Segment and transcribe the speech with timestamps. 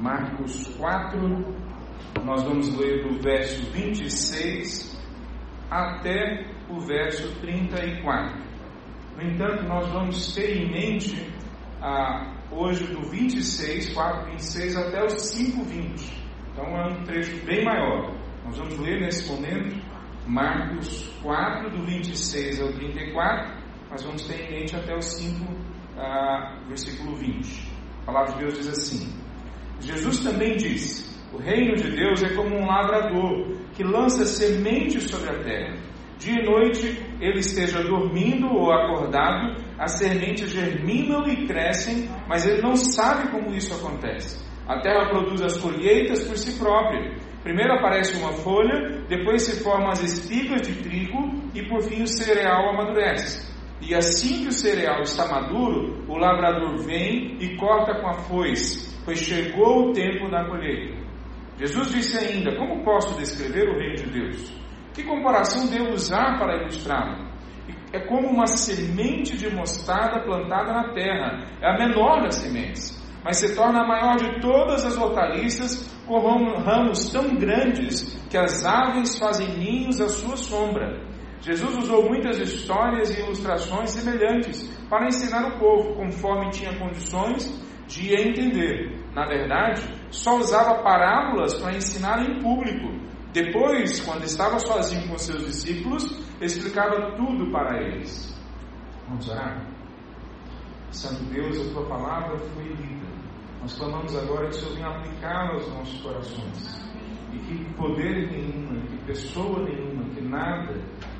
[0.00, 1.18] Marcos 4,
[2.24, 4.96] nós vamos ler do verso 26
[5.70, 8.44] até o verso 34.
[9.16, 11.32] No entanto, nós vamos ter em mente
[11.80, 16.26] ah, hoje do 26, 4, 26 até o 5, 20.
[16.52, 18.14] Então é um trecho bem maior.
[18.44, 19.76] Nós vamos ler nesse momento
[20.26, 25.46] Marcos 4, do 26 ao 34, mas vamos ter em mente até o 5,
[25.96, 27.72] ah, versículo 20.
[28.02, 29.25] A palavra de Deus diz assim:
[29.80, 35.30] Jesus também disse: O reino de Deus é como um lavrador que lança sementes sobre
[35.30, 35.76] a terra.
[36.18, 42.62] Dia e noite ele esteja dormindo ou acordado, as sementes germinam e crescem, mas ele
[42.62, 44.42] não sabe como isso acontece.
[44.66, 47.14] A terra produz as colheitas por si própria.
[47.42, 52.08] Primeiro aparece uma folha, depois se formam as espigas de trigo e por fim o
[52.08, 53.55] cereal amadurece.
[53.80, 58.98] E assim que o cereal está maduro, o lavrador vem e corta com a foice,
[59.04, 60.96] pois chegou o tempo da colheita.
[61.58, 64.52] Jesus disse ainda: Como posso descrever o reino de Deus?
[64.94, 67.26] Que comparação devo usar para ilustrá-lo?
[67.92, 73.38] É como uma semente de mostarda plantada na terra, é a menor das sementes, mas
[73.38, 76.18] se torna a maior de todas as hortaliças, com
[76.60, 81.00] ramos tão grandes que as aves fazem ninhos à sua sombra.
[81.40, 88.14] Jesus usou muitas histórias e ilustrações semelhantes para ensinar o povo, conforme tinha condições de
[88.14, 89.04] entender.
[89.14, 92.88] Na verdade, só usava parábolas para ensinar em público.
[93.32, 96.04] Depois, quando estava sozinho com seus discípulos,
[96.40, 98.34] explicava tudo para eles.
[99.08, 99.66] Vamos orar?
[100.90, 103.06] Santo Deus, a tua palavra foi lida.
[103.60, 106.86] Nós clamamos agora que o Senhor venha aplicá-la aos nossos corações.
[107.32, 110.74] E que poder nenhuma, que pessoa nenhuma, que nada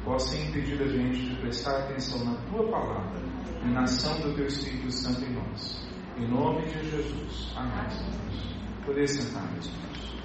[0.06, 3.20] possa impedir a gente de prestar atenção na tua palavra
[3.64, 5.84] e na ação do teu Espírito Santo em nós.
[6.16, 7.52] Em nome de Jesus.
[7.56, 7.88] Amém.
[8.86, 10.16] Poder sentar, meus irmãos.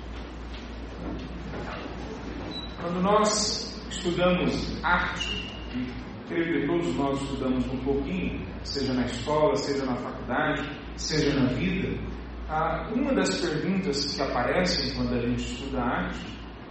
[2.79, 5.91] Quando nós estudamos arte, e
[6.27, 11.47] creio que todos nós estudamos um pouquinho, seja na escola, seja na faculdade, seja na
[11.53, 11.99] vida,
[12.93, 16.19] uma das perguntas que aparecem quando a gente estuda arte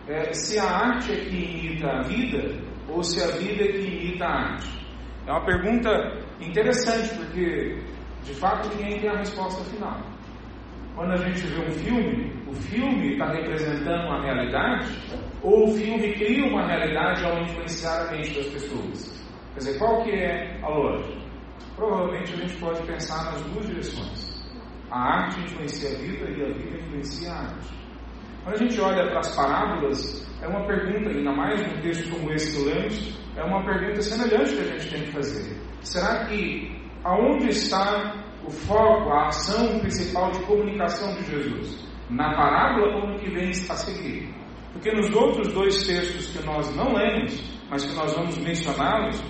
[0.07, 3.79] é se a arte é que imita a vida ou se a vida é que
[3.79, 4.87] imita a arte.
[5.27, 5.91] É uma pergunta
[6.41, 7.83] interessante, porque
[8.25, 10.01] de fato ninguém tem a resposta final.
[10.95, 14.87] Quando a gente vê um filme, o filme está representando uma realidade
[15.43, 19.25] ou o filme cria uma realidade ao influenciar a mente das pessoas?
[19.55, 21.21] Quer dizer, qual que é a lógica?
[21.77, 24.45] Provavelmente a gente pode pensar nas duas direções.
[24.91, 27.75] A arte influencia a vida e a vida influencia a arte.
[28.43, 32.33] Quando a gente olha para as parábolas, é uma pergunta, ainda mais num texto como
[32.33, 35.57] esse que lemos, é uma pergunta semelhante que a gente tem que fazer.
[35.83, 38.15] Será que aonde está
[38.45, 41.87] o foco, a ação principal de comunicação de Jesus?
[42.09, 44.35] Na parábola ou no que vem a seguir?
[44.73, 49.23] Porque nos outros dois textos que nós não lemos, mas que nós vamos mencioná-los,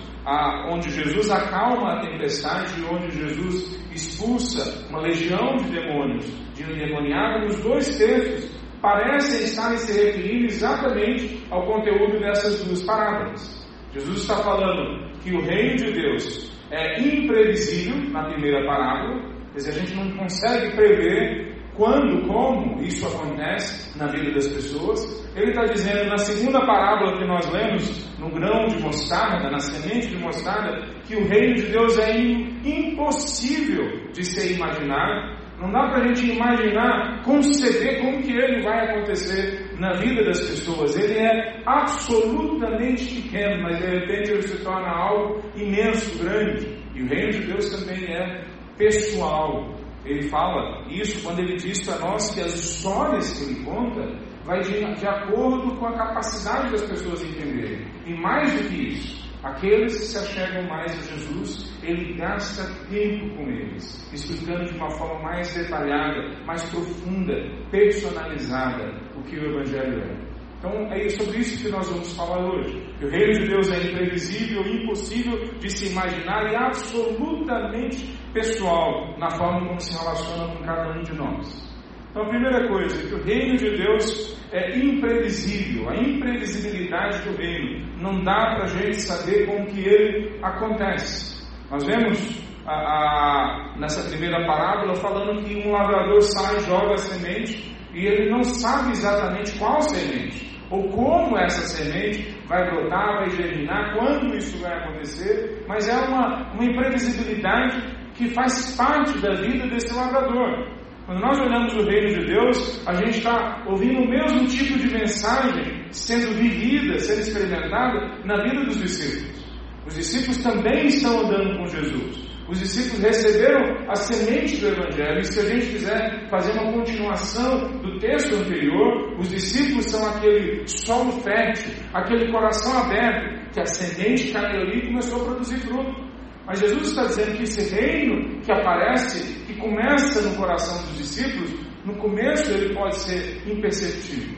[0.71, 7.59] onde Jesus acalma a tempestade onde Jesus expulsa uma legião de demônios, de endemoniado, nos
[7.61, 13.67] dois textos parecem estar se referindo exatamente ao conteúdo dessas duas parábolas.
[13.93, 19.21] Jesus está falando que o reino de Deus é imprevisível na primeira parábola,
[19.51, 25.31] quer dizer, a gente não consegue prever quando, como isso acontece na vida das pessoas.
[25.35, 30.09] Ele está dizendo na segunda parábola que nós lemos, no grão de mostarda, na semente
[30.09, 35.97] de mostarda, que o reino de Deus é impossível de ser imaginado, não dá para
[36.03, 40.97] a gente imaginar, conceber como que ele vai acontecer na vida das pessoas.
[40.97, 46.81] Ele é absolutamente pequeno, mas de repente ele se torna algo imenso, grande.
[46.95, 48.43] E o reino de Deus também é
[48.75, 49.75] pessoal.
[50.03, 54.01] Ele fala isso quando ele diz para nós que as histórias que ele conta
[54.43, 57.85] vai de, de acordo com a capacidade das pessoas entenderem.
[58.07, 63.35] E mais do que isso, Aqueles que se achegam mais a Jesus, ele gasta tempo
[63.35, 67.33] com eles, explicando de uma forma mais detalhada, mais profunda,
[67.71, 70.31] personalizada o que o Evangelho é.
[70.59, 72.79] Então é sobre isso que nós vamos falar hoje.
[72.99, 79.31] Que o reino de Deus é imprevisível, impossível de se imaginar e absolutamente pessoal na
[79.31, 81.70] forma como se relaciona com cada um de nós.
[82.11, 87.87] Então a primeira coisa, que o reino de Deus é imprevisível, a imprevisibilidade do reino.
[87.97, 91.41] Não dá para a gente saber como que ele acontece.
[91.71, 92.19] Nós vemos
[92.67, 98.29] a, a, nessa primeira parábola falando que um lavrador sai, joga a semente e ele
[98.29, 104.57] não sabe exatamente qual semente ou como essa semente vai brotar, vai germinar, quando isso
[104.61, 107.77] vai acontecer, mas é uma, uma imprevisibilidade
[108.15, 110.80] que faz parte da vida desse lavrador.
[111.11, 114.93] Quando nós olhamos o reino de Deus, a gente está ouvindo o mesmo tipo de
[114.93, 119.45] mensagem sendo vivida, sendo experimentada na vida dos discípulos.
[119.85, 122.29] Os discípulos também estão andando com Jesus.
[122.47, 127.59] Os discípulos receberam a semente do Evangelho, e se a gente quiser fazer uma continuação
[127.81, 134.31] do texto anterior, os discípulos são aquele solo fértil, aquele coração aberto, que a semente
[134.31, 136.10] caiu ali e começou a produzir fruto.
[136.45, 141.53] Mas Jesus está dizendo que esse reino que aparece, que começa no coração dos discípulos,
[141.85, 144.37] no começo ele pode ser imperceptível.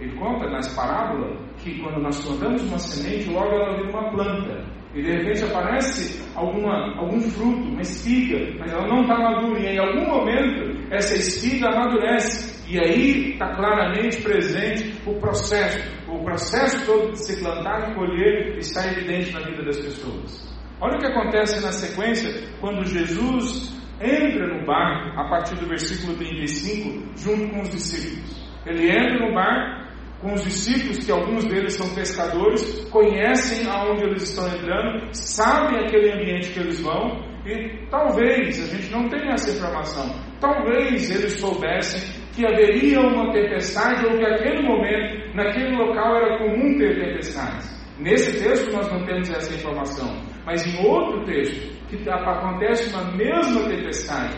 [0.00, 4.64] Ele conta nas parábolas que quando nós plantamos uma semente, logo ela vira uma planta.
[4.94, 9.60] E de repente aparece alguma, algum fruto, uma espiga, mas ela não está madura.
[9.60, 12.54] E em algum momento essa espiga amadurece.
[12.68, 15.92] E aí está claramente presente o processo.
[16.08, 20.53] O processo todo de se plantar e colher está evidente na vida das pessoas.
[20.80, 26.16] Olha o que acontece na sequência quando Jesus entra no barco, a partir do versículo
[26.16, 28.44] 35, junto com os discípulos.
[28.66, 29.84] Ele entra no barco
[30.20, 36.12] com os discípulos, que alguns deles são pescadores, conhecem aonde eles estão entrando, sabem aquele
[36.12, 42.00] ambiente que eles vão, e talvez, a gente não tenha essa informação, talvez eles soubessem
[42.32, 47.84] que haveria uma tempestade ou que naquele momento, naquele local era comum ter tempestades.
[47.98, 50.10] Nesse texto nós não temos essa informação,
[50.44, 54.36] mas em outro texto, que acontece uma mesma tempestade,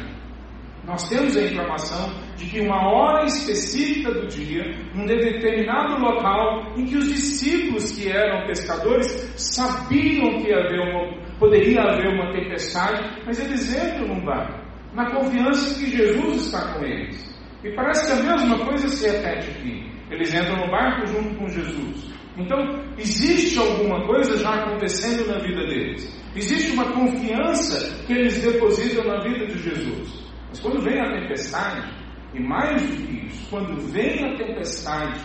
[0.87, 4.63] nós temos a informação de que uma hora específica do dia,
[4.95, 9.07] num determinado local, em que os discípulos que eram pescadores
[9.37, 14.61] sabiam que uma, poderia haver uma tempestade, mas eles entram num barco,
[14.95, 17.37] na confiança que Jesus está com eles.
[17.65, 19.91] E parece que a mesma coisa se repete aqui.
[20.09, 22.16] Eles entram no barco junto com Jesus.
[22.39, 22.59] Então,
[22.99, 26.15] existe alguma coisa já acontecendo na vida deles.
[26.35, 30.27] Existe uma confiança que eles depositam na vida de Jesus.
[30.51, 31.91] Mas quando vem a tempestade,
[32.35, 35.19] e mais do que isso, quando vem a tempestade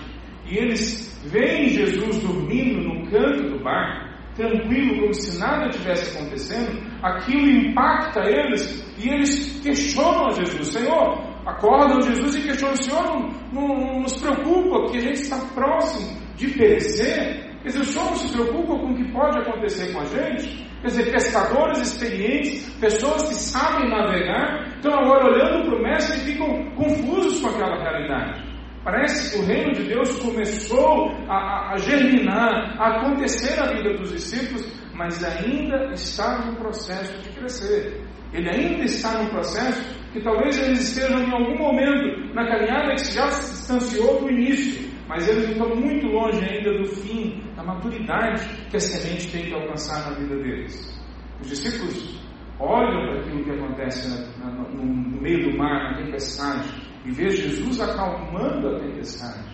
[0.45, 6.81] e eles veem Jesus dormindo no canto do barco, tranquilo, como se nada tivesse acontecendo,
[7.03, 13.29] aquilo impacta eles e eles questionam a Jesus: Senhor, acordam Jesus e questionam: Senhor, não,
[13.51, 17.51] não, não nos preocupa, porque a gente está próximo de perecer.
[17.61, 20.67] Quer dizer, o Senhor não se preocupa com o que pode acontecer com a gente?
[20.81, 26.31] Quer dizer, pescadores experientes, pessoas que sabem navegar, estão agora olhando para o mestre e
[26.31, 28.51] ficam confusos com aquela realidade.
[28.83, 33.93] Parece que o reino de Deus começou a, a, a germinar, a acontecer na vida
[33.93, 38.01] dos discípulos, mas ainda está no processo de crescer.
[38.33, 43.13] Ele ainda está no processo que talvez eles estejam em algum momento na caminhada que
[43.13, 44.80] já se distanciou do início
[45.11, 49.53] mas eles estão muito longe ainda do fim, da maturidade que a semente tem que
[49.53, 51.03] alcançar na vida deles.
[51.41, 52.25] Os discípulos
[52.57, 54.07] olham para aquilo que acontece
[54.39, 56.65] no, meio do mar, na tempestade,
[57.03, 59.49] e vê Jesus acalmando a tempestade.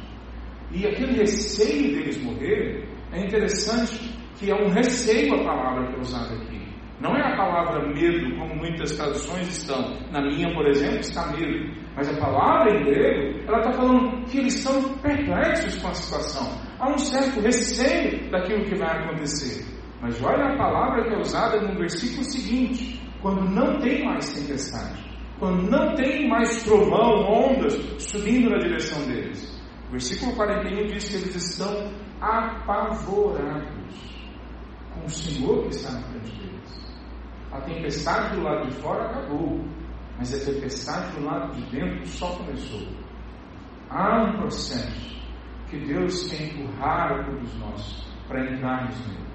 [0.72, 6.00] E aquele receio deles morrer, é interessante que é um receio a palavra que é
[6.00, 6.67] usada aqui.
[7.00, 9.94] Não é a palavra medo, como muitas traduções estão.
[10.12, 11.76] Na minha, por exemplo, está medo.
[11.96, 16.48] Mas a palavra em grego, ela está falando que eles estão perplexos com a situação.
[16.80, 19.64] Há um certo receio daquilo que vai acontecer.
[20.02, 25.04] Mas olha a palavra que é usada no versículo seguinte: quando não tem mais tempestade,
[25.40, 29.56] quando não tem mais trovão, ondas subindo na direção deles.
[29.88, 33.70] O versículo 41 diz que eles estão apavorados
[34.94, 36.47] com o Senhor que está na frente deles.
[37.52, 39.66] A tempestade do lado de fora acabou,
[40.18, 42.88] mas a tempestade do lado de dentro só começou.
[43.90, 45.18] Há um processo
[45.70, 49.28] que Deus quer empurrar todos nós para entrarmos nele,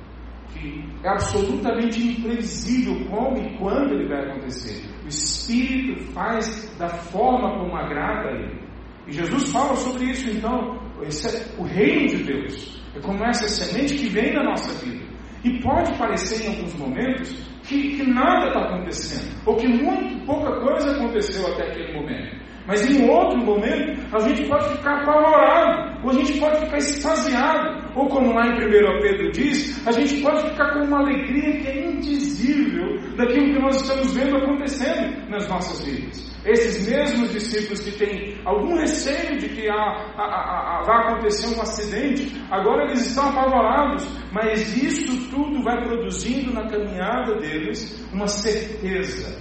[0.52, 4.87] que é absolutamente imprevisível como e quando ele vai acontecer.
[5.04, 8.62] O Espírito faz da forma como agrada a ele.
[9.07, 12.83] E Jesus fala sobre isso, então, é o reino de Deus.
[12.95, 15.04] É como essa semente que vem na nossa vida.
[15.45, 20.60] E pode parecer em alguns momentos que, que nada está acontecendo, ou que muito pouca
[20.60, 22.42] coisa aconteceu até aquele momento.
[22.66, 27.90] Mas em outro momento, a gente pode ficar apavorado, ou a gente pode ficar extasiado,
[27.96, 31.66] ou como lá em 1 Pedro diz, a gente pode ficar com uma alegria que
[31.66, 36.31] é indizível daquilo que nós estamos vendo acontecendo nas nossas vidas.
[36.44, 42.84] Esses mesmos discípulos que têm algum receio de que há, vai acontecer um acidente, agora
[42.84, 49.40] eles estão apavorados, mas isso tudo vai produzindo na caminhada deles uma certeza.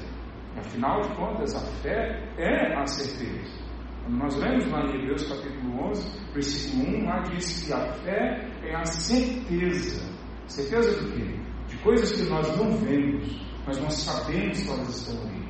[0.58, 3.62] Afinal de contas, a fé é a certeza.
[4.08, 8.76] Nós lemos lá em Hebreus capítulo 11, versículo 1, lá diz que a fé é
[8.76, 10.08] a certeza.
[10.48, 11.40] Certeza do quê?
[11.68, 15.41] De coisas que nós não vemos, mas nós sabemos que elas estão ali.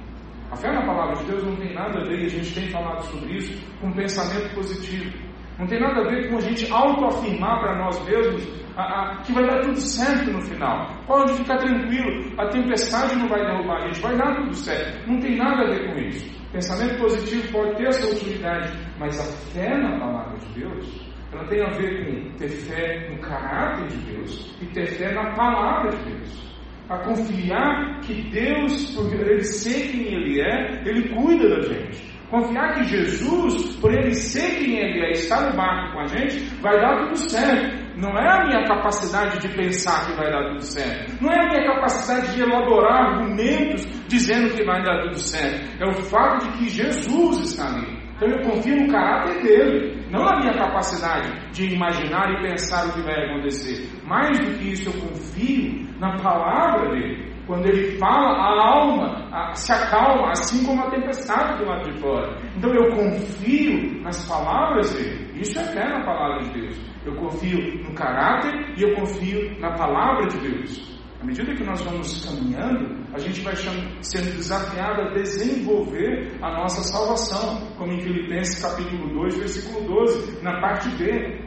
[0.52, 2.70] A fé na palavra de Deus não tem nada a ver, e a gente tem
[2.70, 5.18] falado sobre isso, com pensamento positivo.
[5.58, 9.32] Não tem nada a ver com a gente autoafirmar para nós mesmos a, a, que
[9.32, 10.90] vai dar tudo certo no final.
[11.08, 15.08] Pode ficar tranquilo, a tempestade não vai derrubar a gente, vai dar tudo certo.
[15.10, 16.42] Não tem nada a ver com isso.
[16.52, 21.62] Pensamento positivo pode ter essa utilidade, mas a fé na palavra de Deus, ela tem
[21.62, 26.12] a ver com ter fé no caráter de Deus e ter fé na palavra de
[26.12, 26.51] Deus.
[26.92, 32.12] A confiar que Deus, por ele ser quem Ele é, Ele cuida da gente.
[32.30, 36.40] Confiar que Jesus, por Ele ser quem Ele é, estar no barco com a gente,
[36.62, 37.82] vai dar tudo certo.
[37.96, 41.24] Não é a minha capacidade de pensar que vai dar tudo certo.
[41.24, 45.82] Não é a minha capacidade de elaborar argumentos dizendo que vai dar tudo certo.
[45.82, 48.01] É o fato de que Jesus está ali.
[48.22, 52.94] Então eu confio no caráter dele, não na minha capacidade de imaginar e pensar o
[52.94, 53.90] que vai acontecer.
[54.06, 57.34] Mais do que isso, eu confio na palavra dele.
[57.48, 62.38] Quando ele fala, a alma se acalma, assim como a tempestade do lado de fora.
[62.56, 65.42] Então eu confio nas palavras dele.
[65.42, 66.80] Isso é fé na palavra de Deus.
[67.04, 70.91] Eu confio no caráter e eu confio na palavra de Deus.
[71.22, 76.82] À medida que nós vamos caminhando, a gente vai sendo desafiado a desenvolver a nossa
[76.82, 81.40] salvação, como em Filipenses capítulo 2, versículo 12, na parte B.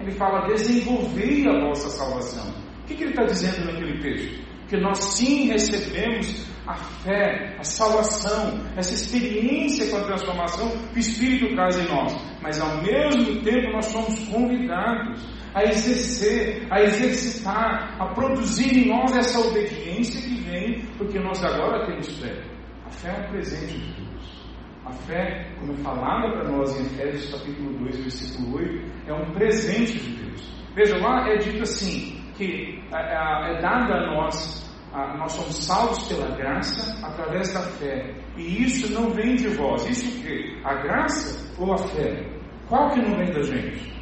[0.00, 2.50] Ele fala: desenvolver a vossa salvação.
[2.82, 4.44] O que, que ele está dizendo naquele texto?
[4.68, 10.98] Que nós sim recebemos a fé, a salvação, essa experiência com a transformação que o
[10.98, 15.22] Espírito traz em nós, mas ao mesmo tempo nós somos convidados
[15.54, 21.86] a exercer, a exercitar, a produzir em nós essa obediência que vem porque nós agora
[21.86, 22.42] temos fé.
[22.86, 24.44] A fé é um presente de Deus.
[24.86, 29.32] A fé, como é falada para nós em Efésios capítulo 2, versículo 8, é um
[29.32, 30.64] presente de Deus.
[30.74, 34.63] Veja lá, é dito assim, que é, é, é dada a nós
[34.94, 38.14] nós somos salvos pela graça através da fé.
[38.36, 39.84] E isso não vem de vós.
[39.88, 40.56] Isso o quê?
[40.64, 42.24] A graça ou a fé?
[42.68, 43.92] Qual que não vem da gente?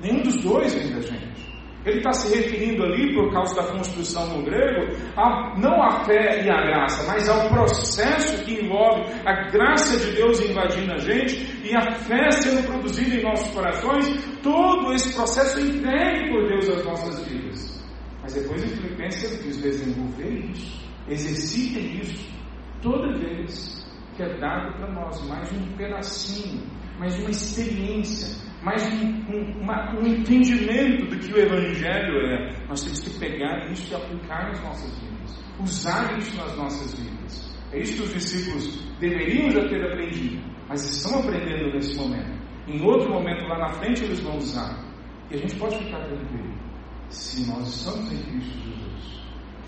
[0.00, 1.30] Nenhum dos dois vem da gente.
[1.84, 6.44] Ele está se referindo ali, por causa da construção no grego, a, não à fé
[6.44, 11.58] e à graça, mas ao processo que envolve a graça de Deus invadindo a gente
[11.64, 14.08] e a fé sendo produzida em nossos corações,
[14.42, 17.39] todo esse processo entregue por Deus às nossas vidas.
[18.30, 22.32] Mas depois em Filipenses diz: desenvolver isso, exercitem isso,
[22.80, 23.84] toda vez
[24.16, 26.62] que é dado para nós mais um pedacinho,
[26.96, 28.28] mais uma experiência,
[28.62, 32.66] mais um, um, uma, um, entendimento do que o Evangelho é.
[32.68, 37.50] Nós temos que pegar isso e aplicar nas nossas vidas, usar isso nas nossas vidas.
[37.72, 42.38] É isso que os discípulos deveriam já ter aprendido, mas estão aprendendo nesse momento.
[42.68, 44.78] Em outro momento lá na frente eles vão usar.
[45.32, 46.49] E a gente pode ficar tranquilo.
[47.10, 49.20] Se nós estamos em Cristo Jesus,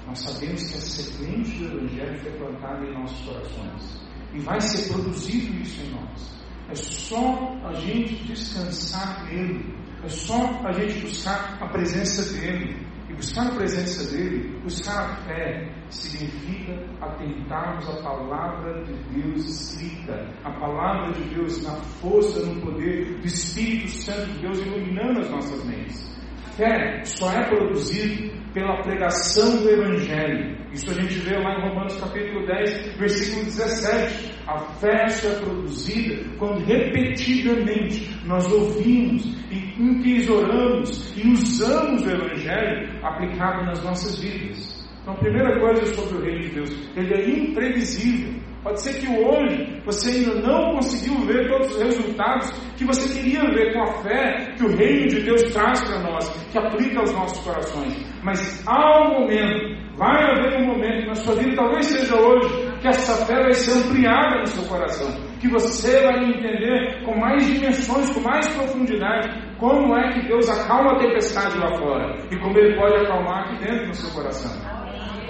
[0.06, 4.00] nós sabemos que a semente do Evangelho foi plantada em nossos corações.
[4.32, 6.42] E vai ser produzido isso em nós.
[6.70, 9.74] É só a gente descansar nele.
[10.04, 12.86] É só a gente buscar a presença dele.
[13.10, 20.32] E buscar a presença dele, buscar a fé, significa atentarmos à palavra de Deus escrita,
[20.44, 25.30] a palavra de Deus na força, no poder do Espírito Santo de Deus iluminando as
[25.30, 26.11] nossas mentes.
[26.56, 30.56] Fé só é produzido pela pregação do Evangelho.
[30.72, 34.32] Isso a gente vê lá em Romanos capítulo 10, versículo 17.
[34.46, 42.98] A fé só é produzida quando repetidamente nós ouvimos e entesouramos e usamos o Evangelho
[43.02, 44.82] aplicado nas nossas vidas.
[45.02, 48.51] Então, a primeira coisa sobre o reino de Deus, ele é imprevisível.
[48.62, 53.40] Pode ser que hoje você ainda não conseguiu ver todos os resultados que você queria
[53.50, 57.12] ver com a fé que o reino de Deus traz para nós, que aplica aos
[57.12, 57.92] nossos corações.
[58.22, 62.86] Mas há um momento, vai haver um momento na sua vida, talvez seja hoje, que
[62.86, 68.10] essa fé vai ser ampliada no seu coração, que você vai entender com mais dimensões,
[68.10, 69.28] com mais profundidade,
[69.58, 73.64] como é que Deus acalma a tempestade lá fora e como Ele pode acalmar aqui
[73.64, 74.52] dentro no seu coração.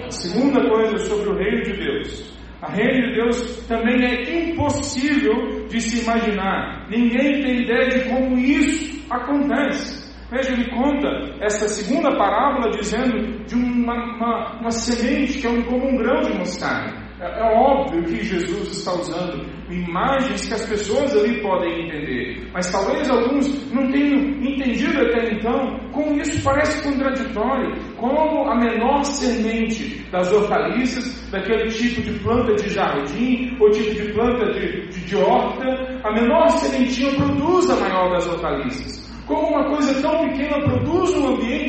[0.05, 5.67] A segunda coisa sobre o reino de Deus a reino de Deus também é impossível
[5.67, 6.87] de se imaginar.
[6.89, 10.01] Ninguém tem ideia de como isso acontece.
[10.31, 11.09] Veja, ele conta
[11.41, 16.39] essa segunda parábola dizendo de uma, uma, uma semente que é como um grão de
[16.39, 17.02] mostarda.
[17.23, 22.71] É, é óbvio que Jesus está usando imagens que as pessoas ali podem entender, mas
[22.73, 30.05] talvez alguns não tenham entendido até então como isso parece contraditório, como a menor semente
[30.11, 35.17] das hortaliças, daquele tipo de planta de jardim ou tipo de planta de, de, de
[35.17, 39.13] horta, a menor sementinha produz a maior das hortaliças.
[39.27, 40.92] Como uma coisa tão pequena produz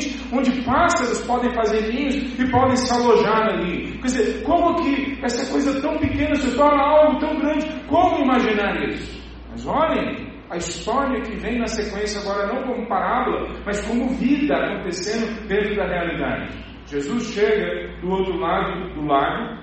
[0.04, 3.92] ambiente onde pássaros podem fazer ninhos e podem se alojar ali.
[3.98, 7.66] Quer dizer, como que essa coisa tão pequena se torna algo tão grande?
[7.86, 9.22] Como imaginar isso?
[9.50, 14.54] Mas olhem, a história que vem na sequência agora não como parábola, mas como vida
[14.54, 16.58] acontecendo dentro da realidade.
[16.86, 19.62] Jesus chega do outro lado do lago,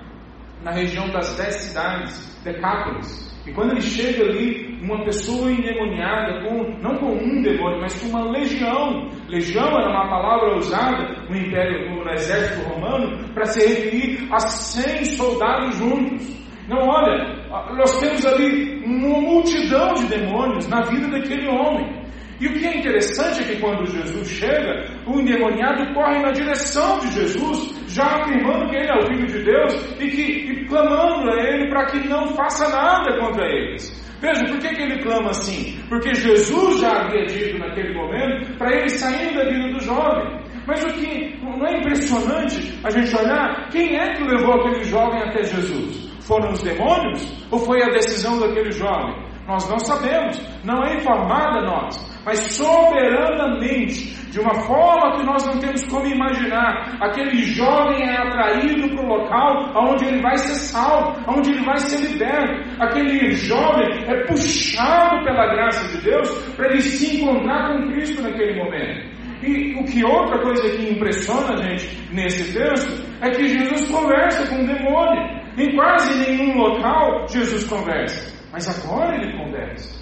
[0.62, 3.32] na região das dez cidades, Decápolis.
[3.46, 8.08] E quando ele chega ali, uma pessoa endemoniada, com, não com um demônio, mas com
[8.08, 9.08] uma legião.
[9.32, 15.06] Legião era uma palavra usada no Império, no exército romano, para se referir a 100
[15.06, 16.36] soldados juntos.
[16.68, 22.02] Não, olha, nós temos ali uma multidão de demônios na vida daquele homem.
[22.40, 26.98] E o que é interessante é que quando Jesus chega, o endemoniado corre na direção
[26.98, 31.30] de Jesus, já afirmando que ele é o Filho de Deus e, que, e clamando
[31.30, 34.02] a ele para que não faça nada contra eles.
[34.22, 35.76] Veja, por que, que ele clama assim?
[35.88, 40.40] Porque Jesus já havia dito naquele momento para ele sair da vida do jovem.
[40.64, 45.20] Mas o que não é impressionante a gente olhar quem é que levou aquele jovem
[45.22, 46.08] até Jesus?
[46.20, 49.12] Foram os demônios ou foi a decisão daquele jovem?
[49.48, 55.58] Nós não sabemos, não é informada nós mas soberanamente, de uma forma que nós não
[55.58, 56.96] temos como imaginar.
[57.00, 61.78] Aquele jovem é atraído para o local onde ele vai ser salvo, onde ele vai
[61.78, 62.82] ser liberto.
[62.82, 68.62] Aquele jovem é puxado pela graça de Deus para ele se encontrar com Cristo naquele
[68.62, 69.12] momento.
[69.42, 74.48] E o que outra coisa que impressiona a gente nesse texto é que Jesus conversa
[74.48, 75.42] com o demônio.
[75.58, 80.01] Em quase nenhum local Jesus conversa, mas agora ele conversa.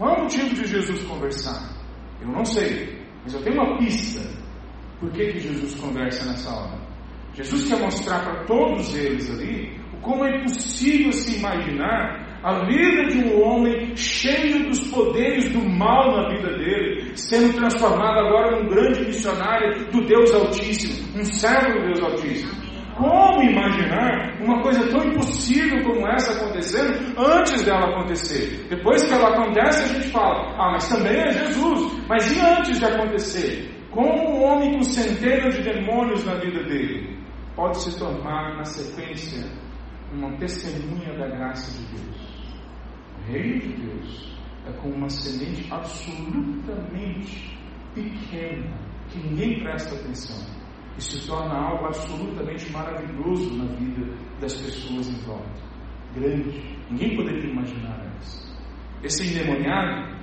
[0.00, 1.76] Qual é o motivo de Jesus conversar?
[2.22, 4.26] Eu não sei, mas eu tenho uma pista.
[4.98, 6.80] Por que, que Jesus conversa nessa hora?
[7.34, 13.18] Jesus quer mostrar para todos eles ali como é possível se imaginar a vida de
[13.18, 19.04] um homem cheio dos poderes do mal na vida dele, sendo transformado agora num grande
[19.04, 22.69] missionário do Deus Altíssimo, um servo do Deus Altíssimo.
[23.00, 28.66] Como imaginar uma coisa tão impossível como essa acontecendo antes dela acontecer?
[28.68, 31.98] Depois que ela acontece, a gente fala: ah, mas também é Jesus.
[32.06, 33.74] Mas e antes de acontecer?
[33.90, 37.18] Como um homem com centenas de demônios na vida dele
[37.56, 39.50] pode se tornar, na sequência,
[40.12, 42.54] uma testemunha da graça de Deus?
[43.16, 47.58] O reino de Deus é como uma semente absolutamente
[47.94, 50.59] pequena que ninguém presta atenção
[51.00, 54.06] e se torna algo absolutamente maravilhoso na vida
[54.38, 55.48] das pessoas em volta.
[56.14, 56.78] Grande.
[56.90, 58.54] Ninguém poderia imaginar isso.
[59.02, 60.14] Esse endemoniado,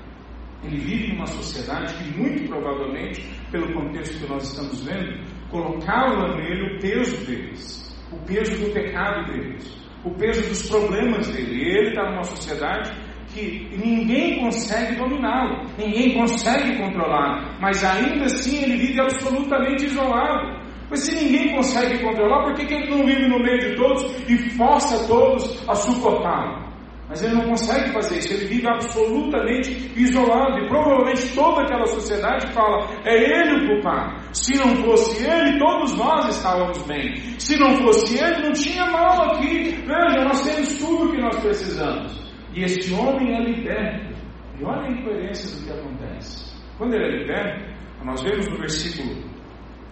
[0.63, 6.75] ele vive numa sociedade que muito provavelmente, pelo contexto que nós estamos vendo, colocava nele
[6.75, 11.55] o peso deles, o peso do pecado deles, o peso dos problemas dele.
[11.55, 12.91] E ele está numa sociedade
[13.33, 20.66] que ninguém consegue dominá-lo, ninguém consegue controlá-lo, mas ainda assim ele vive absolutamente isolado.
[20.89, 24.03] Mas se ninguém consegue controlar, por que, que ele não vive no meio de todos
[24.29, 26.67] e força todos a suportá-lo?
[27.09, 32.51] Mas ele não consegue fazer isso, ele vive absolutamente isolado e provavelmente toda aquela sociedade
[32.51, 34.21] fala: é ele o culpado.
[34.33, 37.15] Se não fosse ele, todos nós estávamos bem.
[37.39, 39.71] Se não fosse ele, não tinha mal aqui.
[39.85, 42.27] Veja, nós temos tudo o que nós precisamos.
[42.53, 44.17] E este homem é liberto.
[44.59, 46.57] E olha a incoerência do que acontece.
[46.77, 49.26] Quando ele é liberto, nós vemos no versículo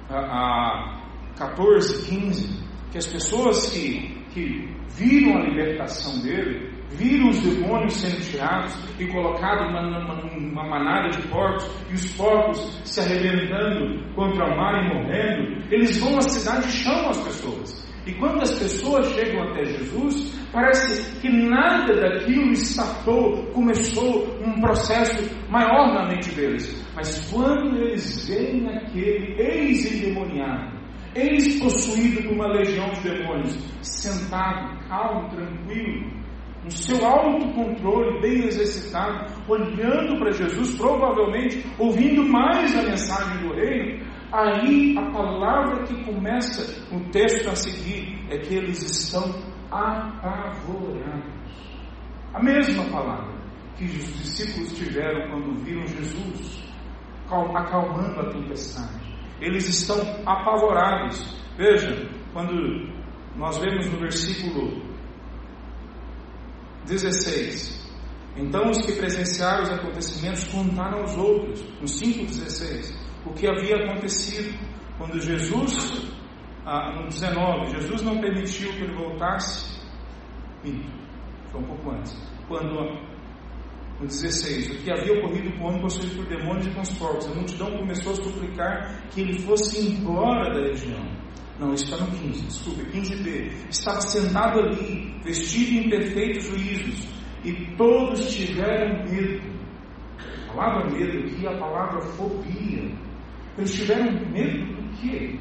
[0.10, 1.02] a,
[1.38, 8.22] 14, 15, que as pessoas que, que viram a libertação dele, viram os demônios sendo
[8.22, 14.84] tirados e colocados numa, manada de porcos, e os porcos se arrebentando contra o mar
[14.84, 17.85] e morrendo, eles vão à cidade e chamam as pessoas.
[18.06, 25.28] E quando as pessoas chegam até Jesus, parece que nada daquilo startou, começou um processo
[25.50, 26.86] maior na mente deles.
[26.96, 30.78] Mas quando eles veem aquele ex-endemoniado,
[31.16, 36.12] ex-possuído por uma legião de demônios, sentado, calmo, tranquilo,
[36.64, 43.15] no seu autocontrole bem exercitado, olhando para Jesus, provavelmente ouvindo mais a mensagem
[44.36, 46.62] Aí a palavra que começa
[46.94, 49.34] o texto a seguir é que eles estão
[49.72, 51.32] apavorados.
[52.34, 53.34] A mesma palavra
[53.78, 56.66] que os discípulos tiveram quando viram Jesus
[57.32, 59.00] acalmando a tempestade.
[59.40, 61.42] Eles estão apavorados.
[61.56, 62.92] Veja, quando
[63.38, 64.82] nós vemos no versículo
[66.84, 67.90] 16.
[68.36, 74.58] Então os que presenciaram os acontecimentos contaram aos outros, no 5,16 o que havia acontecido
[74.98, 76.12] quando Jesus,
[76.66, 79.80] ah, no 19, Jesus não permitiu que ele voltasse.
[80.64, 80.90] Minto,
[81.52, 82.16] foi um pouco antes.
[82.48, 83.16] Quando
[84.00, 86.94] No 16, o que havia ocorrido com o homem possuído por demônios e com os
[86.98, 87.28] porcos.
[87.28, 91.00] A multidão começou a suplicar que ele fosse embora da região.
[91.60, 93.70] Não, está no 15, desculpe, 15b.
[93.70, 97.08] Estava sentado ali, vestido em perfeitos juízos,
[97.46, 99.56] e todos tiveram medo.
[100.50, 102.92] A palavra medo aqui é a palavra fobia.
[103.58, 105.40] Eles tiveram medo do quê?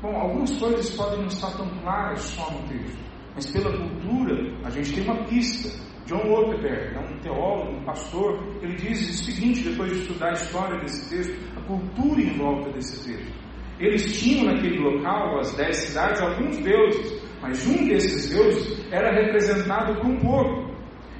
[0.00, 2.98] Bom, algumas coisas podem não estar tão claras só no texto,
[3.34, 5.92] mas pela cultura a gente tem uma pista.
[6.06, 10.32] John Waterberg, é um teólogo, um pastor, ele diz o seguinte, depois de estudar a
[10.32, 13.32] história desse texto, a cultura em volta desse texto.
[13.78, 19.94] Eles tinham naquele local, as dez cidades, alguns deuses, mas um desses deuses era representado
[20.00, 20.72] por um porco.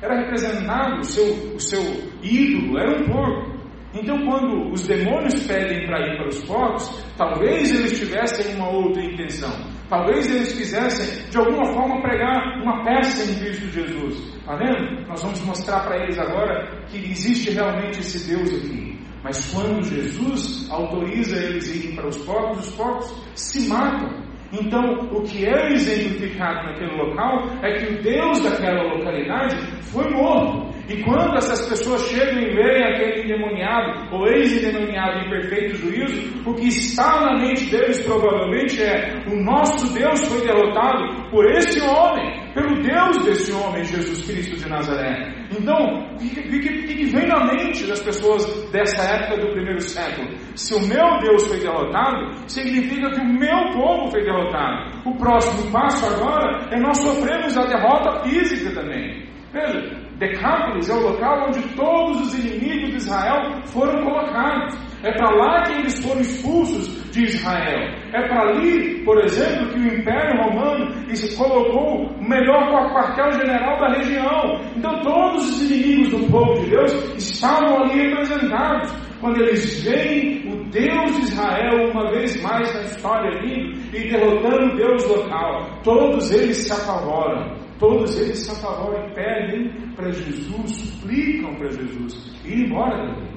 [0.02, 1.80] Era representado, o seu, o seu
[2.20, 3.51] ídolo era um porco.
[3.94, 9.02] Então, quando os demônios pedem para ir para os porcos, talvez eles tivessem uma outra
[9.02, 9.52] intenção.
[9.88, 14.16] Talvez eles quisessem, de alguma forma, pregar uma peça em Cristo Jesus.
[14.38, 15.06] Está vendo?
[15.06, 18.98] Nós vamos mostrar para eles agora que existe realmente esse Deus aqui.
[19.22, 24.22] Mas quando Jesus autoriza eles irem para os porcos, os porcos se matam.
[24.52, 30.71] Então, o que é exemplificado naquele local é que o Deus daquela localidade foi morto.
[30.88, 36.54] E quando essas pessoas chegam e veem aquele endemoniado ou ex-endemoniado em perfeito juízo, o
[36.54, 42.52] que está na mente deles provavelmente é: o nosso Deus foi derrotado por esse homem,
[42.52, 45.42] pelo Deus desse homem, Jesus Cristo de Nazaré.
[45.50, 50.28] Então, o que, que, que, vem na mente das pessoas dessa época do primeiro século?
[50.56, 55.08] Se o meu Deus foi derrotado, significa que o meu povo foi derrotado.
[55.08, 59.28] O próximo passo agora é nós sofrermos a derrota física também.
[59.52, 64.78] Veja, Decápolis é o local onde todos os inimigos de Israel foram colocados.
[65.02, 67.80] É para lá que eles foram expulsos de Israel.
[68.12, 70.92] É para ali, por exemplo, que o Império Romano
[71.36, 74.60] colocou o melhor quartel-general da região.
[74.76, 78.92] Então todos os inimigos do povo de Deus estavam ali representados.
[79.20, 84.72] Quando eles veem o Deus de Israel uma vez mais na história vindo e derrotando
[84.72, 87.61] o Deus local, todos eles se apavoram.
[87.82, 93.28] Todos eles se apavoram e pedem para Jesus, suplicam para Jesus ir embora dali.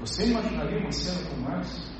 [0.00, 1.92] Você imaginaria uma cena como essa?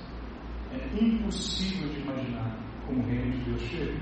[0.72, 4.00] É impossível de imaginar como o reino de Deus chega.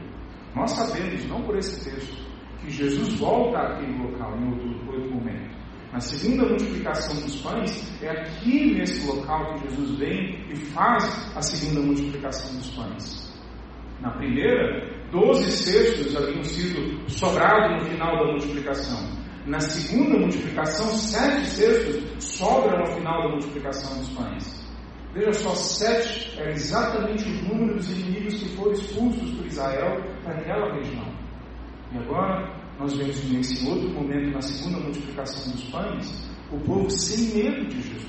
[0.55, 2.17] Nós sabemos, não por esse texto,
[2.61, 5.51] que Jesus volta àquele local em outro, outro momento.
[5.93, 11.43] Na segunda multiplicação dos pães, é aqui nesse local que Jesus vem e faz a
[11.43, 13.37] segunda multiplicação dos pães.
[14.01, 19.09] Na primeira, doze cestos haviam sido sobrados no final da multiplicação.
[19.47, 24.67] Na segunda multiplicação, sete cestos sobram no final da multiplicação dos pães.
[25.15, 30.35] Veja só, sete é exatamente o número dos inimigos que foram expulsos por Israel para
[30.35, 31.07] aquela região.
[31.93, 37.43] E agora, nós vemos nesse outro momento, na segunda multiplicação dos pães, o povo sem
[37.43, 38.07] medo de Jesus.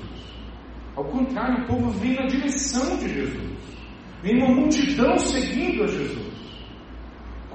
[0.96, 3.58] Ao contrário, o povo vem na direção de Jesus.
[4.22, 6.27] Vem uma multidão seguindo a Jesus.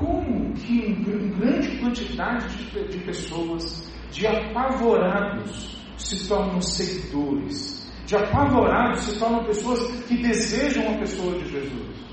[0.04, 9.00] Como que uma grande quantidade de, de pessoas, de apavorados, se tornam seguidores, de apavorados
[9.04, 12.04] se tornam pessoas que desejam a pessoa de Jesus?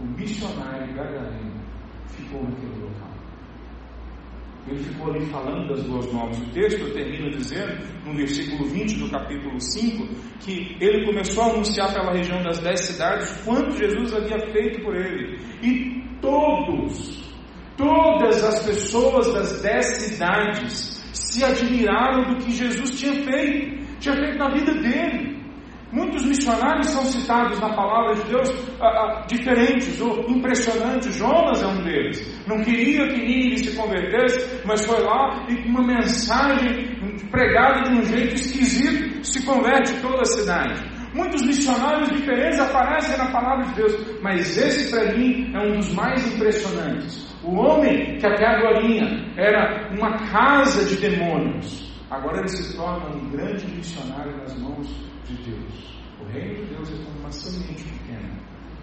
[0.00, 1.62] O missionário Gadareno
[2.08, 3.12] ficou naquele local.
[4.66, 6.38] Ele ficou ali falando das boas novas.
[6.38, 10.08] O texto termina dizendo, no versículo 20 do capítulo 5,
[10.40, 14.96] que ele começou a anunciar pela região das dez cidades quanto Jesus havia feito por
[14.96, 15.38] ele.
[15.62, 17.22] E todos,
[17.76, 24.38] todas as pessoas das dez cidades se admiraram do que Jesus tinha feito, tinha feito
[24.38, 25.32] na vida dele.
[25.92, 31.14] Muitos missionários são citados na palavra de Deus ah, ah, diferentes ou impressionantes.
[31.14, 32.42] Jonas é um deles.
[32.46, 36.96] Não queria que ninguém se convertesse, mas foi lá e com uma mensagem
[37.30, 40.91] pregada de um jeito esquisito se converte toda a cidade.
[41.14, 45.92] Muitos missionários diferentes aparecem na palavra de Deus, mas esse para mim é um dos
[45.92, 47.36] mais impressionantes.
[47.44, 48.80] O homem que até agora
[49.36, 54.88] era uma casa de demônios, agora ele se torna um grande missionário nas mãos
[55.26, 56.00] de Deus.
[56.18, 58.30] O reino de Deus é como uma semente pequena,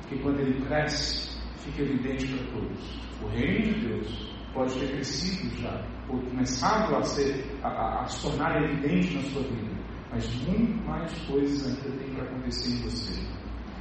[0.08, 3.00] que quando ele cresce, fica evidente para todos.
[3.24, 8.06] O reino de Deus pode ter crescido já, ou começado a, ser, a, a, a
[8.06, 9.79] se tornar evidente na sua vida
[10.12, 13.22] mas muito mais coisas ainda tem para acontecer em você.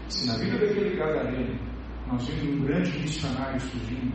[0.08, 1.58] Se na vida daquele gadareno
[2.06, 4.14] nós vimos um grande missionário surgindo,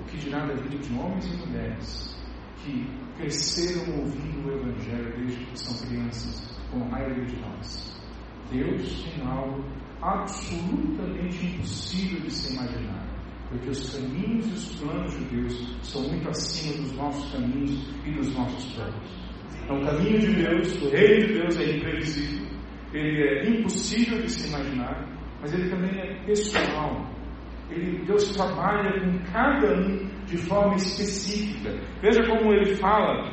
[0.00, 2.16] o que dirá da vida de homens e mulheres
[2.62, 7.98] que cresceram ouvindo o Evangelho desde que são crianças, como a maioria de nós?
[8.50, 9.64] Deus tem algo
[10.00, 13.06] absolutamente impossível de se imaginar.
[13.48, 18.10] Porque os caminhos e os planos de Deus são muito acima dos nossos caminhos e
[18.12, 19.27] dos nossos planos.
[19.64, 22.46] Então, o caminho de Deus, o reino de Deus é imprevisível,
[22.92, 25.06] ele é impossível de se imaginar,
[25.40, 27.06] mas ele também é pessoal.
[27.70, 31.78] Ele, Deus trabalha com cada um de forma específica.
[32.00, 33.30] Veja como ele fala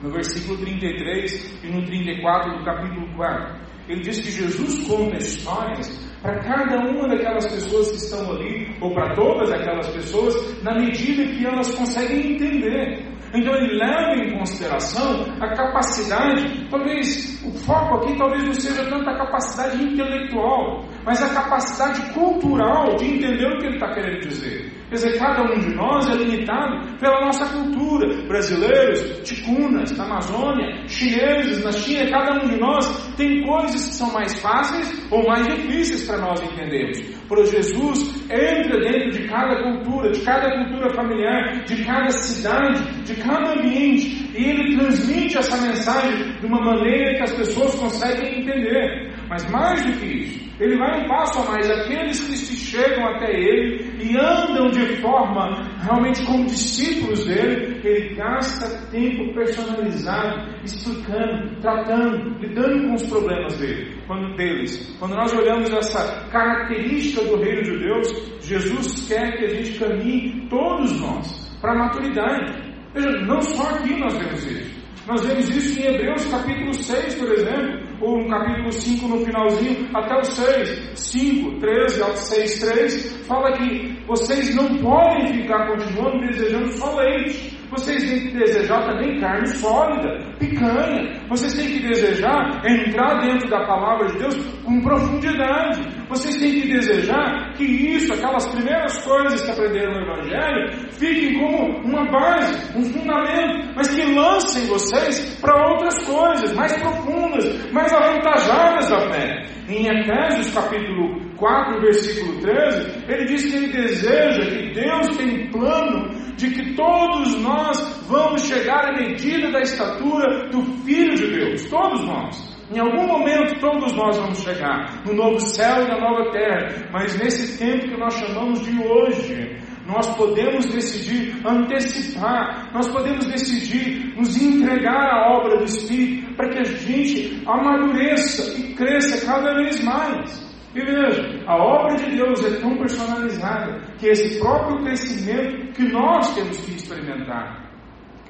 [0.00, 3.64] no versículo 33 e no 34 do capítulo 4.
[3.88, 8.94] Ele diz que Jesus conta histórias para cada uma daquelas pessoas que estão ali, ou
[8.94, 13.13] para todas aquelas pessoas, na medida que elas conseguem entender.
[13.34, 19.10] Então ele leva em consideração a capacidade, talvez o foco aqui talvez não seja tanto
[19.10, 24.72] a capacidade intelectual, mas a capacidade cultural de entender o que ele está querendo dizer.
[24.88, 28.22] Quer dizer, cada um de nós é limitado pela nossa cultura.
[28.28, 34.12] Brasileiros, ticunas, na Amazônia, chineses, na China, cada um de nós tem coisas que são
[34.12, 37.00] mais fáceis ou mais difíceis para nós entendermos.
[37.26, 43.14] Por Jesus entra dentro de cada cultura, de cada cultura familiar, de cada cidade, de
[43.16, 49.13] cada ambiente, e ele transmite essa mensagem de uma maneira que as pessoas conseguem entender.
[49.28, 51.70] Mas mais do que isso, ele vai um passo a mais.
[51.70, 58.14] Aqueles que se chegam até ele e andam de forma realmente como discípulos dele, ele
[58.14, 64.96] gasta tempo personalizado, explicando, tratando, lidando com os problemas dele, quando deles.
[64.98, 70.48] Quando nós olhamos essa característica do reino de Deus, Jesus quer que a gente caminhe
[70.48, 72.74] todos nós para a maturidade.
[72.94, 74.84] Veja, não só aqui nós vemos isso.
[75.06, 79.88] Nós vemos isso em Hebreus capítulo 6, por exemplo, ou no capítulo 5 no finalzinho,
[79.94, 86.26] até o 6, 5, 13 ao 6, 3, fala que vocês não podem ficar continuando
[86.26, 87.54] desejando só leite.
[87.70, 91.20] Vocês têm que desejar também carne sólida, picanha.
[91.28, 95.80] Vocês têm que desejar entrar dentro da palavra de Deus com profundidade.
[96.08, 101.78] Vocês têm que desejar que isso, aquelas primeiras coisas que aprenderam no Evangelho, fiquem como
[101.78, 107.23] uma base, um fundamento, mas que lancem vocês para outras coisas mais profundas,
[107.72, 109.42] mais avantajadas da fé.
[109.68, 116.10] Em Efésios capítulo 4, versículo 13, ele diz que ele deseja, que Deus tem plano
[116.36, 122.04] de que todos nós vamos chegar à medida da estatura do Filho de Deus, todos
[122.04, 122.54] nós.
[122.74, 127.16] Em algum momento todos nós vamos chegar no novo céu e na nova terra, mas
[127.18, 134.40] nesse tempo que nós chamamos de hoje, nós podemos decidir antecipar, nós podemos decidir nos
[134.40, 140.44] entregar à obra do Espírito para que a gente amadureça e cresça cada vez mais.
[140.74, 146.34] E veja, a obra de Deus é tão personalizada que esse próprio crescimento que nós
[146.34, 147.64] temos que experimentar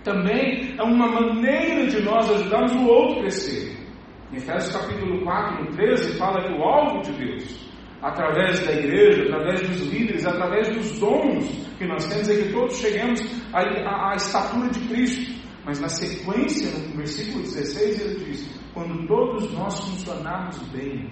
[0.04, 3.74] também é uma maneira de nós ajudarmos o outro a crescer.
[4.30, 7.63] Em Efésios capítulo 4, no 13, fala que o alvo de Deus,
[8.04, 12.76] através da igreja, através dos líderes, através dos dons que nós temos, é que todos
[12.76, 13.20] cheguemos
[13.52, 15.42] à, à, à estatura de Cristo.
[15.64, 21.10] Mas na sequência, no versículo 16, ele diz: quando todos nós funcionarmos bem,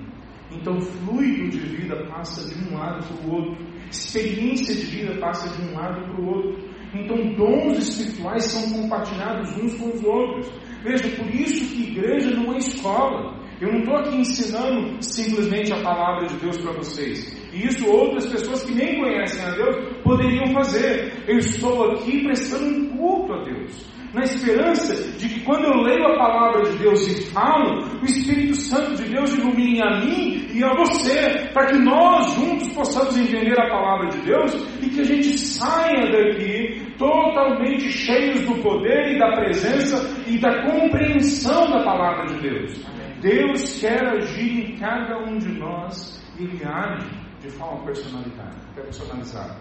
[0.50, 5.48] então, fluido de vida passa de um lado para o outro, experiência de vida passa
[5.48, 6.72] de um lado para o outro.
[6.94, 10.52] Então, dons espirituais são compartilhados uns com os outros.
[10.82, 13.41] Veja, por isso que igreja não é escola.
[13.62, 17.32] Eu não estou aqui ensinando simplesmente a palavra de Deus para vocês.
[17.52, 21.22] E isso outras pessoas que nem conhecem a Deus poderiam fazer.
[21.28, 26.04] Eu estou aqui prestando um culto a Deus na esperança de que quando eu leio
[26.06, 30.64] a palavra de Deus e falo, o Espírito Santo de Deus ilumine a mim e
[30.64, 35.04] a você, para que nós juntos possamos entender a palavra de Deus e que a
[35.04, 42.26] gente saia daqui totalmente cheios do poder e da presença e da compreensão da palavra
[42.26, 43.01] de Deus.
[43.22, 47.08] Deus quer agir em cada um de nós e Ele age
[47.40, 49.56] de forma personalizada.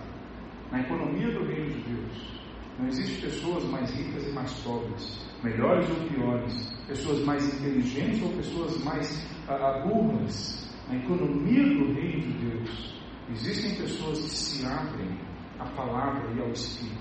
[0.71, 2.41] Na economia do reino de Deus,
[2.79, 8.29] não existe pessoas mais ricas e mais pobres, melhores ou piores, pessoas mais inteligentes ou
[8.29, 10.67] pessoas mais uh, burras.
[10.89, 15.19] Na economia do reino de Deus, existem pessoas que se abrem
[15.59, 16.97] à palavra e ao Espírito.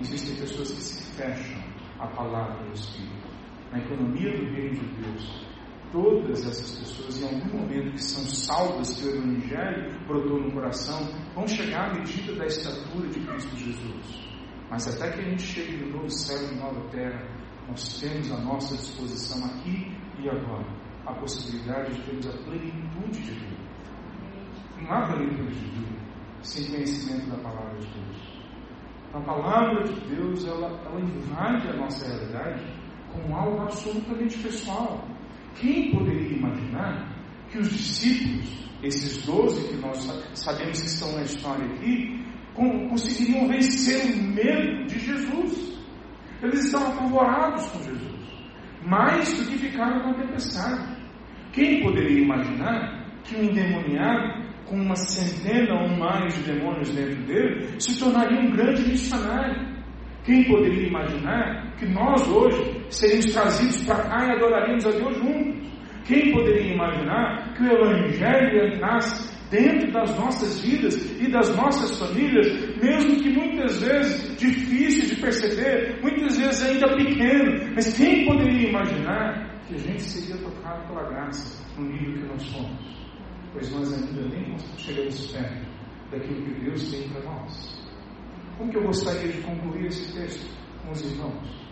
[0.00, 1.62] Existem pessoas que se fecham
[1.98, 3.28] à palavra e ao Espírito.
[3.70, 5.51] Na economia do reino de Deus,
[5.92, 11.06] todas essas pessoas, em algum momento que são salvas, que o Evangelho brotou no coração,
[11.34, 14.32] vão chegar à medida da estatura de Cristo Jesus.
[14.70, 17.22] Mas até que a gente chegue no novo céu e nova terra,
[17.68, 20.66] nós temos à nossa disposição aqui e agora
[21.06, 23.56] a possibilidade de termos a plenitude de vida.
[24.80, 26.02] Não há plenitude de vida
[26.42, 28.42] sem conhecimento da palavra de Deus.
[29.14, 32.64] A palavra de Deus, ela, ela invade a nossa realidade
[33.12, 35.04] como algo absolutamente pessoal.
[35.56, 37.12] Quem poderia imaginar
[37.50, 39.98] que os discípulos, esses doze que nós
[40.34, 45.80] sabemos que estão na história aqui, conseguiriam vencer o medo de Jesus.
[46.42, 48.12] Eles estão apavorados com Jesus,
[48.84, 51.00] mais do que ficaram com tempestade.
[51.52, 57.80] Quem poderia imaginar que um endemoniado com uma centena ou mais de demônios dentro dele
[57.80, 59.71] se tornaria um grande missionário?
[60.24, 65.72] Quem poderia imaginar que nós hoje seríamos trazidos para cá e adoraríamos a Deus juntos?
[66.04, 72.46] Quem poderia imaginar que o Evangelho entrasse dentro das nossas vidas e das nossas famílias,
[72.76, 79.60] mesmo que muitas vezes difícil de perceber, muitas vezes ainda pequeno, mas quem poderia imaginar
[79.66, 83.02] que a gente seria tocado pela graça no nível que nós somos?
[83.52, 85.66] Pois nós ainda nem chegamos perto
[86.10, 87.81] daquilo que Deus tem para nós.
[88.58, 91.62] Como que eu gostaria de concluir esse texto com os irmãos?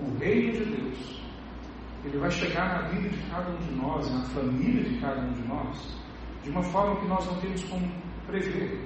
[0.00, 1.22] O reino de Deus
[2.04, 5.32] ele vai chegar na vida de cada um de nós, na família de cada um
[5.34, 6.02] de nós,
[6.42, 7.88] de uma forma que nós não temos como
[8.26, 8.80] prever.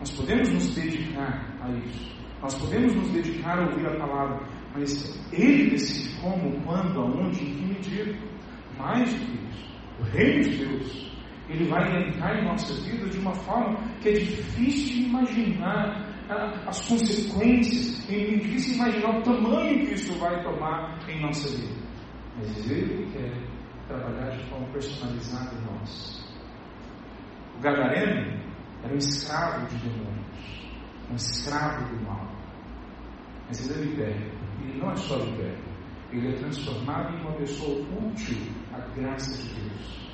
[0.00, 5.30] Nós podemos nos dedicar a isso, nós podemos nos dedicar a ouvir a palavra, mas
[5.32, 8.34] Ele decide como, quando, aonde, em que medida.
[8.76, 9.70] Mais do que isso,
[10.00, 11.12] o Reino de Deus,
[11.48, 16.13] Ele vai entrar em nossa vida de uma forma que é difícil de imaginar
[16.66, 21.82] as consequências, é difícil imaginar o tamanho que isso vai tomar em nossa vida.
[22.36, 23.32] Mas Ele quer
[23.88, 26.24] trabalhar de forma personalizada em nós.
[27.56, 28.40] O Gadareno
[28.82, 30.68] era um escravo de demônios,
[31.10, 32.28] um escravo do mal.
[33.46, 34.44] Mas ele é liberto.
[34.78, 35.62] Não é só liberto,
[36.10, 38.38] ele é transformado em uma pessoa útil
[38.72, 40.10] à graça de Deus.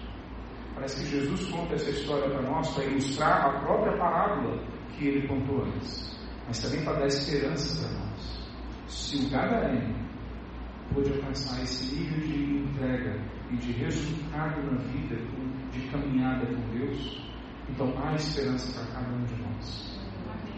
[0.74, 4.60] Parece que Jesus conta essa história para nós para ilustrar a própria parábola
[5.00, 6.14] que ele contou antes,
[6.46, 8.38] mas também para dar esperança para nós.
[8.86, 9.94] Se o Gadareno
[10.92, 13.18] pôde alcançar esse nível de entrega
[13.50, 15.16] e de resultado na vida,
[15.72, 17.24] de caminhada com Deus,
[17.70, 20.00] então há esperança para cada um de nós.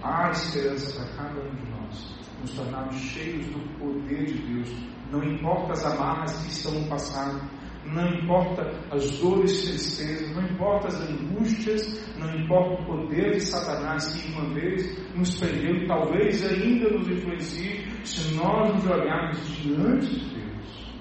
[0.02, 2.22] Há esperança para cada um de nós.
[2.40, 4.74] Nos tornarmos cheios do poder de Deus.
[5.12, 7.40] Não importa as amarras que estão no passado,
[7.86, 13.40] não importa as dores e tristezas, não importa as angústias, não importa o poder de
[13.40, 20.06] Satanás que uma vez nos prendeu, talvez ainda nos influencie, se nós nos olharmos diante
[20.06, 20.92] de Deus,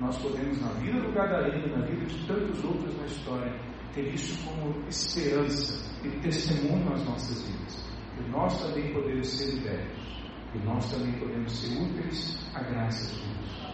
[0.00, 3.52] nós podemos, na vida do Gadareno, na vida de tantos outros na história,
[3.94, 7.90] ter isso como esperança e testemunho nas nossas vidas.
[8.16, 10.24] Que nós também podemos ser libertos,
[10.54, 13.70] e nós também podemos ser úteis à graça de Deus.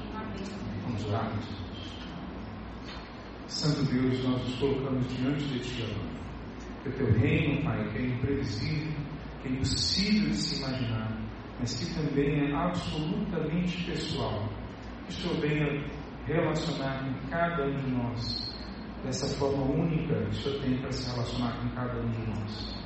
[0.82, 1.32] Vamos orar,
[3.48, 6.16] Santo Deus, nós nos colocamos diante de Ti agora.
[6.82, 8.92] Que o Teu reino, Pai, que é imprevisível,
[9.42, 11.18] que é impossível de se imaginar,
[11.60, 14.48] mas que também é absolutamente pessoal.
[15.06, 15.84] Que o Senhor venha
[16.26, 18.56] relacionar com cada um de nós
[19.04, 22.76] dessa forma única que o Senhor tem para se relacionar com cada um de nós.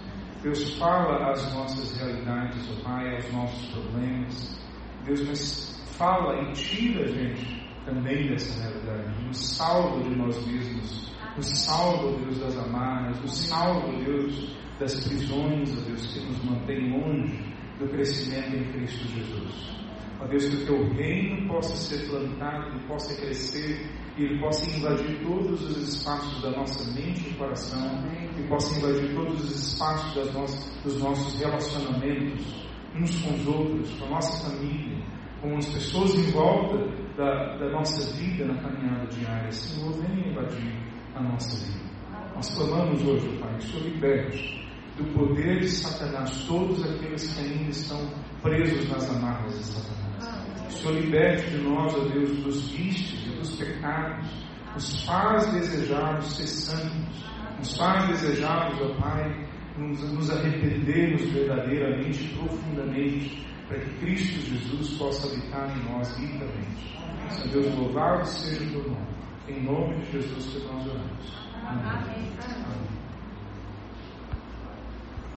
[0.42, 4.60] Deus fala às nossas realidades, ó Pai, aos nossos problemas.
[5.04, 9.24] Deus nos fala e tira a gente também dessa realidade.
[9.24, 15.76] Nos salva de nós mesmos, nos salva, Deus, das amarras, nos salva, Deus, das prisões,
[15.76, 19.80] ó Deus, que nos mantém longe do crescimento em Cristo Jesus.
[20.20, 23.88] Ó Deus, que o teu reino possa ser plantado, possa crescer
[24.18, 28.04] e ele possa invadir todos os espaços da nossa mente e coração,
[28.38, 32.60] e possa invadir todos os espaços das nossas, dos nossos relacionamentos
[32.94, 34.98] uns com os outros, com a nossa família,
[35.40, 36.76] com as pessoas em volta
[37.16, 39.50] da, da nossa vida na caminhada diária.
[39.52, 40.74] Senhor, venha invadir
[41.14, 41.90] a nossa vida.
[42.34, 44.60] Nós clamamos hoje, Pai, Senhor liberte
[44.96, 48.00] do poder de Satanás todos aqueles que ainda estão
[48.42, 50.84] presos nas amarras de Satanás.
[50.84, 54.26] O liberte de nós, ó Deus, dos vícios e dos pecados.
[54.72, 57.24] Nos faz desejarmos ser santos.
[57.58, 65.28] Nos faz desejarmos, ó Pai, nos, nos arrependermos verdadeiramente, profundamente para que Cristo Jesus possa
[65.28, 66.99] habitar em nós ricamente.
[67.30, 69.06] Senhor Deus, louvado seja o teu nome.
[69.48, 71.40] Em nome de Jesus que nós oramos.
[71.64, 72.30] Amém.
[72.42, 72.99] Amém.